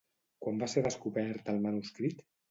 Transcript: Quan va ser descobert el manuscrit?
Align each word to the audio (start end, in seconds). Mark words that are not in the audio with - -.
Quan 0.45 0.55
va 0.61 0.69
ser 0.71 0.81
descobert 0.87 1.51
el 1.53 1.59
manuscrit? 1.67 2.25